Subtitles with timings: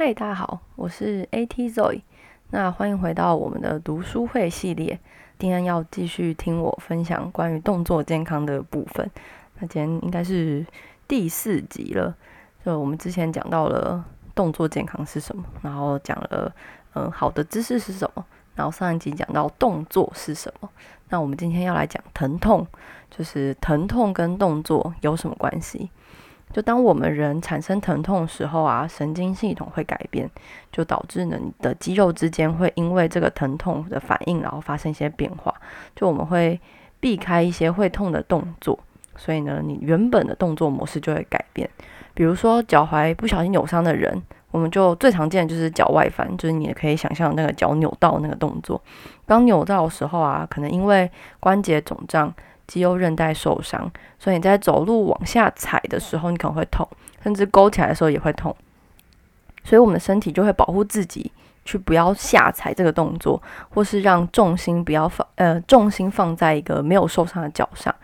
[0.00, 2.02] 嗨，大家好，我是 AT Zoe。
[2.50, 4.96] 那欢迎回到我们的读书会系列。
[5.40, 9.10] 今天要继续听我分享关于动作健康的部分。
[9.58, 10.64] 那今天应该是
[11.08, 12.14] 第四集了。
[12.64, 14.04] 就我们之前讲到了
[14.36, 16.54] 动作健康是什么，然后讲了
[16.94, 18.24] 嗯好的姿势是什么，
[18.54, 20.70] 然后上一集讲到动作是什么。
[21.08, 22.64] 那我们今天要来讲疼痛，
[23.10, 25.90] 就是疼痛跟动作有什么关系？
[26.52, 30.28] 就当我们人产生疼痛的时候啊，神经系统会改变，
[30.72, 35.54] 就导致呢你的肌肉之间会因为这个疼痛的反应，然后发生一些变化。
[35.94, 36.58] 就我们会
[37.00, 38.78] 避开一些会痛的动作，
[39.14, 41.68] 所以呢，你原本的动作模式就会改变。
[42.14, 48.82] 比如说脚踝不小心扭伤的人，我们就最常见的就是脚外翻，就是你也可以想象那个脚扭到那个动作。
[49.26, 52.34] 刚扭到的时候啊，可能因为关节肿胀。
[52.68, 56.86] 肌肉韧带受伤，所以你在走路往下踩的时候，你可能会痛，
[57.22, 58.54] 甚至勾起来的时候也会痛。
[59.64, 61.32] 所以我们的身体就会保护自己，
[61.64, 67.94] 去不要下踩这个动作，或是让重心不要放，呃，重心放在一个没有受伤的脚上。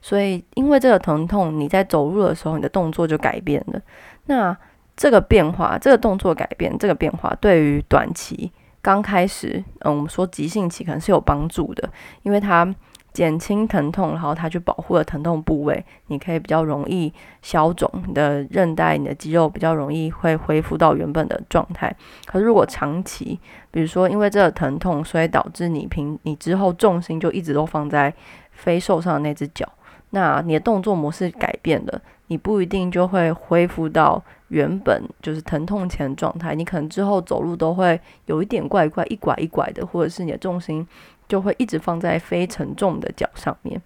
[0.00, 3.80] 所以因为这个疼痛，你在走路的时候，你的动作就改变了。
[4.26, 4.56] 那
[4.96, 11.90] 这个变化，这个动作改变，这个变化对于短期刚开始，嗯，我们说急性期可能是有帮助的，
[12.22, 12.72] 因为它。
[13.12, 21.94] 减轻疼痛，然后它去保护了疼痛部位，你可以比较容易消肿，你的韧带、你的肌肉比较容易会恢复到原本的状态。
[22.24, 23.38] 可是如果长期，
[23.70, 28.12] 比如说因为这个疼痛，所以导致你平你之后重心就一直都放在
[28.52, 29.68] 非受伤的那只脚，
[30.10, 36.54] 那你的动作模式改变了，你不一定就会恢复到原本就是疼痛前的状态。
[36.54, 40.86] 你可能之后走路都会有一点怪怪，一拐一拐的，或者是你的重心。
[41.28, 43.80] 就会一直放在非承重的脚上面，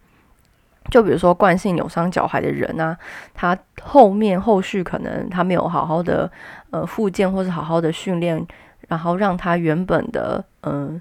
[0.91, 2.97] 就比如说惯性扭伤脚踝的人啊，
[3.35, 6.31] 他后面后续可能他没有好好的
[6.71, 8.45] 呃复健或是好好的训练，
[8.89, 11.01] 然后让他原本的嗯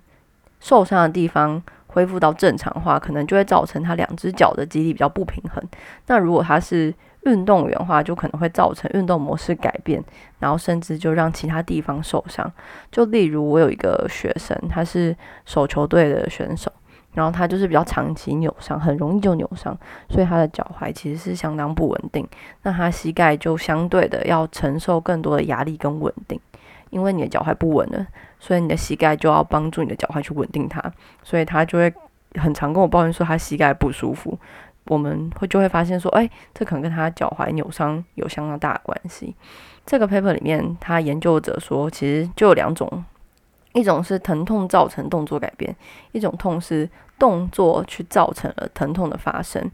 [0.60, 5.64] 受伤的地方恢复到正常化，可能就会造成他两只脚的肌力比较不平衡。
[6.08, 6.94] 那如果他是
[7.26, 10.04] 运动员的话，就可能会造成运动模式改变，
[10.40, 12.52] 然后甚至就让其他地方受伤。
[12.92, 15.16] 就例如我有一个学生，他是
[15.46, 16.72] 手球队的选手，
[17.14, 19.76] 然后他就是比较长期扭伤，很容易就扭伤，
[20.10, 22.28] 所以他的脚踝其实是相当不稳定。
[22.64, 26.40] 那他膝盖就相对的要承受更多的压力跟稳定，
[26.92, 28.06] 因为你的脚踝不稳了，
[28.40, 30.80] 所以你的膝盖就要帮助你的脚踝去稳定它，
[31.24, 31.92] 所以他就会
[32.36, 34.38] 很常跟我抱怨说他膝盖不舒服。
[34.88, 39.36] 我们会就会发现说，哎，这可能跟他脚踝扭伤有相当大的关系。
[39.86, 43.04] 这个 paper 里面，他研究者说，其实就有两种，
[43.74, 45.76] 一种是疼痛造成动作改变，
[46.12, 49.72] 一种痛是动作去造成了疼痛的发生。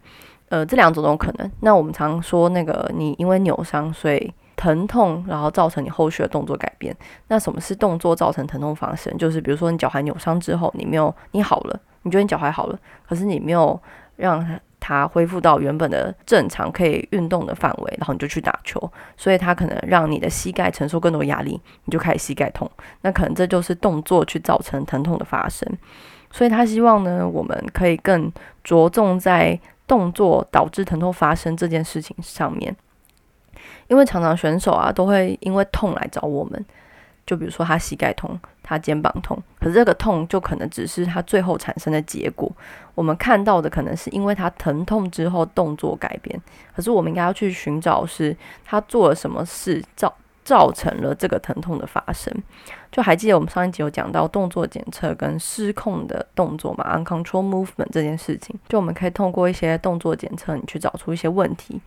[0.50, 1.52] 呃，这两种都有可能。
[1.62, 6.94] 那我们常说那个，你因为扭伤，所以疼痛，然后造成你后续的动作改变。
[7.30, 9.18] 那什么是动作造成疼痛发生？
[9.18, 13.80] 就是比如说你脚踝扭伤之后，你没有你好了，你觉得你脚踝好了，可是你没有
[14.18, 14.46] 让
[14.82, 15.08] 它。
[15.08, 22.70] 恢复到原本的正常可以运动的范围，然后你就去打球，所以它可能让你的膝盖承受更多压力，你就开始膝盖痛。
[23.02, 25.66] 那可能这就是动作去造成疼痛的发生。
[26.32, 28.32] 所以他希望呢，我们可以更
[28.64, 32.76] 着重在动作导致疼痛发生这件事情上面，
[33.88, 36.66] 因为常常选手啊都会因为痛来找我们。
[37.26, 38.40] 就比如说他膝盖痛，
[38.72, 42.50] 他肩膀痛，可是这个痛就可能只是他最后产生的结果。
[42.96, 46.42] 我们看到的可能是因为他疼痛之后动作改变，
[46.74, 48.34] 可是我们应该要去寻找是
[48.64, 50.14] 他做了什么事造
[50.46, 52.34] 造成了这个疼痛的发生。
[52.90, 61.82] 就还记得我们上一集有讲到动作检测跟失控的动作嘛，uncontrolled movement 这件事情，就我们可以通过一些动作检测，你去找出一些问题。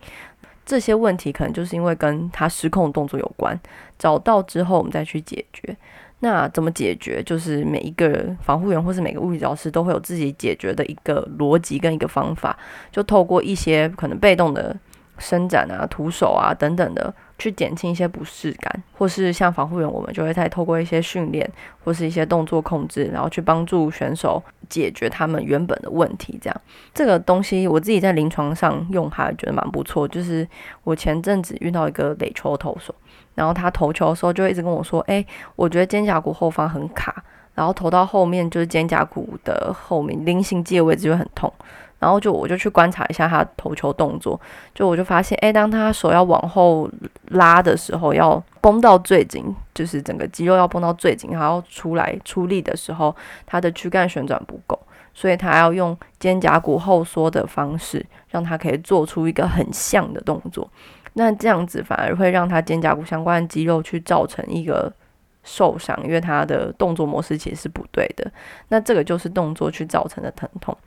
[0.65, 3.55] 这些问题可能就是因为跟他失控动作有关，
[3.99, 5.77] 找到之后我们再去解决。
[6.19, 7.21] 那怎么解决？
[7.23, 12.57] 就是每一个防护员或是每个物理老师都会有自己解决的一个逻辑跟一个方法，
[12.91, 14.75] 就透过一些可能被动的
[15.17, 17.13] 伸展啊、徒手啊等等的。
[17.37, 21.51] 去减轻一些不适感，或是像防护员，我们就会再透过一些训练
[21.83, 26.39] 或是一些动作控制，然后去帮助选手解决他们原本的问题。
[26.41, 26.61] 这样，
[26.93, 30.07] 这个东西我自己在临床上用还觉得蛮不错。
[30.07, 30.47] 就是
[30.85, 32.95] 我前阵子遇到一个垒球投手，
[33.35, 37.23] 然后他投球的时候就一直跟我说：“诶，我觉得肩胛骨后方很卡，
[37.53, 41.51] 然后投到后面就是肩胛骨的后面菱形肌的位置就很痛。”
[41.97, 44.39] 然后就我就去观察一下他投球动作，
[44.75, 46.87] 就我就发现，哎，当他手要往后
[47.29, 49.43] 拉的时候，要绷到最紧，
[49.73, 53.15] 就是整个肌肉要绷到最紧，然后出来出力的时候，
[53.45, 54.77] 他的躯干旋转不够，
[55.13, 60.69] 所以他要用肩胛骨后缩的方式，让他可以做出一个很像的动作。
[61.17, 64.91] 那这样子反而会让他肩胛骨相关的肌肉去造成一个
[65.43, 68.31] 受伤，因为他的动作模式其实是不对的。
[68.69, 70.77] 那这个就是动作去造成的疼痛。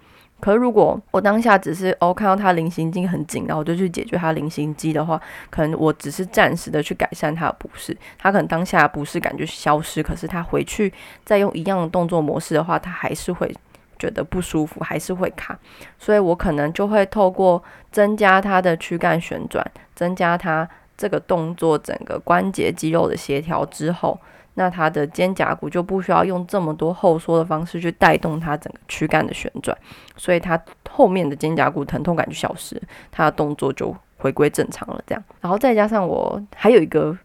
[0.41, 5.21] 可如果我当下只是哦看到他菱形肌很紧，然后我就去解决他菱形肌的话，
[5.51, 10.93] 可能我只是暂时的去改善他的不适，他可能当下不适感觉消失，可是他回去
[11.25, 13.53] 再用一样的动作模式的话，他还是会
[13.99, 15.59] 觉得不舒服，还是会卡，
[15.99, 19.65] 所以我可能就会透过增加他的躯干旋转，
[19.95, 24.19] 增加他这个动作整个关节肌肉的协调之后。
[24.55, 29.79] 那它的肩胛骨就不需要用这么多后缩的方式去带动它整个躯干的旋转，
[30.17, 30.61] 所以它
[30.91, 35.01] 后面的肩胛骨疼痛感就消失，它的动作就回归正常了。
[35.07, 37.17] 这样，然后再加上我还有一个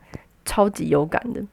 [0.46, 1.44] 超级有感的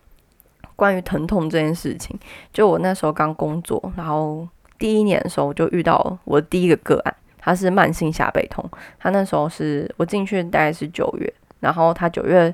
[0.76, 2.14] 关于疼痛这件事情，
[2.52, 4.46] 就我那时候刚工作，然后
[4.80, 8.68] 第一年的时候我就遇到我第一个个案，他是慢性下背痛，
[8.98, 12.52] 他那时候是我进去大概是九月，然后他九月。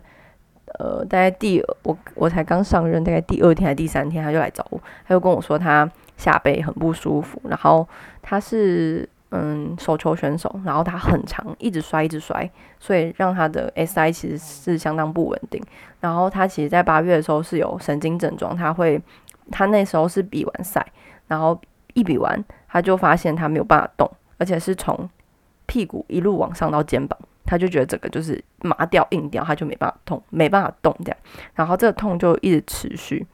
[0.78, 7.88] 呃，大概第我我才刚上任，大概第二天还第三天，他就来找我，他就跟我说他下背很不舒服，然后
[8.20, 15.62] 他是嗯手球选手，然后他很长，一直摔一直摔，所以让他的 SI 其实是相当不稳定。
[16.00, 19.00] 然后他其实在八月的时候是有神经症状，他会
[19.52, 20.84] 他那时候是比完赛，
[21.28, 21.58] 然后
[21.96, 24.08] 一比完他就发现他没有办法动，
[24.38, 25.10] 而且是从
[25.66, 27.18] 屁股一路往上到肩膀。
[27.48, 31.16] 他就觉得这个就是麻掉硬掉，他就没办法痛，没办法动这样，
[31.54, 33.24] 然后这个痛就一直持续，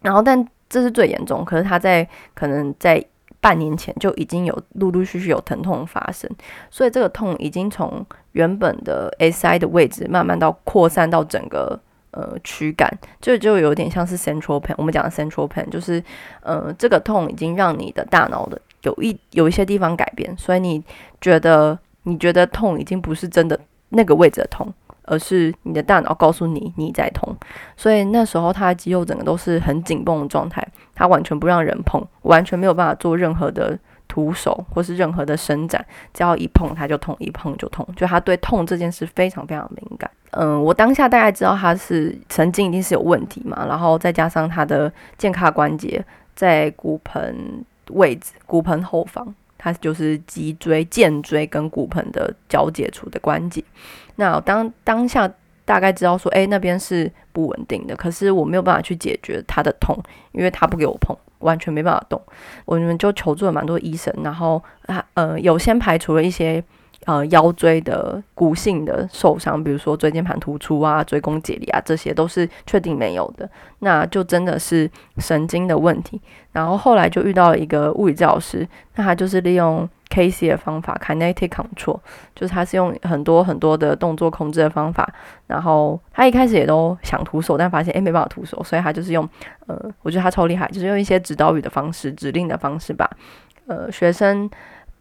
[0.00, 3.04] 然后但这是最严重，可是他在可能在
[3.38, 6.30] 半年前就已经有陆陆续续有疼痛发生，
[6.70, 8.02] 所以这个痛已经从
[8.32, 11.78] 原本的 SI 的位置慢慢到扩散到整个
[12.10, 12.88] 呃驱赶，
[13.20, 16.02] 就就有点像是 central pain，我们讲的 central pain 就是
[16.42, 20.82] 呃这个痛已经让你的大脑的有一有一些地方改变，所以你
[21.20, 21.78] 觉得。
[22.04, 23.58] 你觉得痛已经不是真的
[23.90, 24.72] 那个位置的痛，
[25.02, 27.36] 而是你的大脑告诉你你在痛，
[27.76, 35.84] 所以那时候他的肌肉整个都是很紧绷的状态，他完全不让人碰，完全没有办法做任何的徒手或是任何的伸展，
[36.14, 40.10] 只要一碰他就痛，一碰就痛，就他对痛这件事非常非常敏感。
[40.32, 46.04] 嗯，我当下大概知道他是神经一定是有问题嘛，然后再加上他的健康关节
[46.34, 49.34] 在骨盆位置，骨盆后方。
[49.60, 53.60] 它就是脊椎、肩椎跟骨盆的交界处的关节。
[54.14, 55.28] 那当当下
[55.64, 62.22] 大概知道说，哎，那边是不稳定的，可是我没有办法去解决他的痛，因为他不给我碰，完全没办法动。
[62.66, 66.62] 我们就求助了蛮多医生，然后啊呃，有先排除了一些。
[67.06, 73.48] 呃，腰椎的骨性的受伤，比如说椎间盘突出啊、椎弓解离啊，这些都是确定没有的，
[73.78, 76.20] 那就真的是神经的问题。
[76.52, 82.00] 然后后来就遇到了一个物理治疗师，那他就是利用 K C 的方法，Kinetic Control，
[82.34, 85.08] 就是他是用很多很多的动作控制的方法。
[85.46, 89.26] 然后他一开始也都想徒手，但发现诶没办法徒手，所以他就是用
[89.66, 93.08] 呃，我觉得他超厉害，就是用一些指导语的方式、指令的方式把
[93.66, 94.50] 呃学生。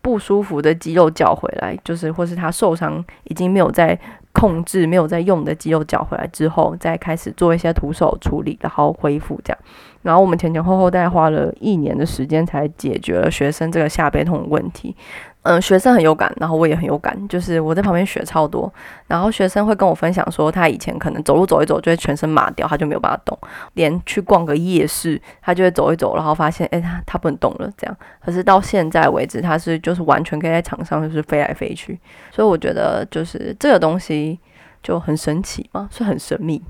[0.07, 3.99] 不舒服的肌肉叫回来，就是或是他受伤已经没有在
[4.31, 9.59] 控制、没有在用的肌肉叫回来之后，再开始做一些徒手处理，然后恢复这样。
[10.03, 14.95] 然后我们前前后后大概花了一年的时间才解决了学生这个下背痛的问题。
[15.43, 18.71] 嗯，学生很有感，然后我也很有感，就是我在旁边学超多。
[19.07, 23.37] 然后学生会跟我分享说，他以前可能走路走一走就会全身麻掉，他就没有办法动。
[23.75, 27.71] 连去逛个夜市，他就会走一走，然后发现，哎，他他不能动了。
[27.77, 31.97] 这样，可是到现在为止，他是就是完全可以在场上就是飞来飞去。
[32.29, 34.37] 所以我觉得就是这个东西
[34.83, 36.61] 就很神奇嘛，是很神秘。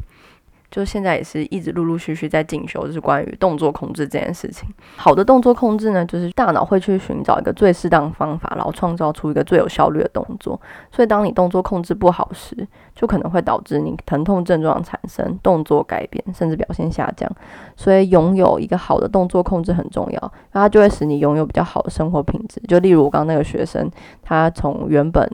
[0.70, 4.68] 就现在也是一直陆陆续续在进修，就是关于动作控制这件事情。
[4.98, 10.60] 好的动作控制呢，就是大脑会去寻找一个最适当的方法，然后创造出一个最有效率的动作。
[10.92, 12.56] 所以当你动作控制不好时，
[12.94, 17.32] 就可能会导致你疼痛症状产生、动作改变，甚至表现下降。
[17.76, 22.62] 所以拥有一个好的动作控制很重要，那它就会使你拥有比较好的生活品质。
[22.68, 23.90] 就例如我刚刚那个学生，
[24.22, 25.26] 他从原本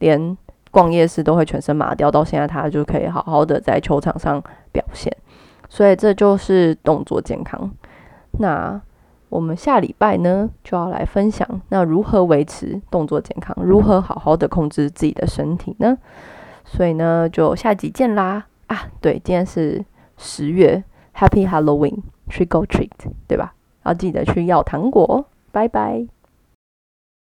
[0.00, 0.36] 连
[0.72, 5.16] 逛夜市都会全身麻掉，到现在他就可以好好的在球场上表现，
[5.68, 7.70] 所以这就是动作健康。
[8.40, 8.80] 那
[9.28, 15.96] 我们下礼拜呢就要来分享，那如何维持动作健康，如何好好的控制自己的身体呢？
[16.64, 18.46] 所以呢，就下集见啦！
[18.68, 19.84] 啊，对，今天是
[20.16, 20.82] 十月
[21.14, 22.90] ，Happy Halloween，Trick or Treat，
[23.28, 23.54] 对吧？
[23.84, 26.06] 要记得去要糖果，拜拜。